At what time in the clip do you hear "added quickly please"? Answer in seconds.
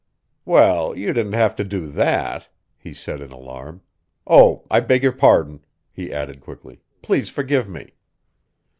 6.11-7.29